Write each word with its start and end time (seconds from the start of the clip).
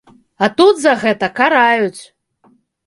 А 0.45 0.49
тут 0.61 0.81
за 0.85 0.93
гэта 1.03 1.31
караюць! 1.39 2.01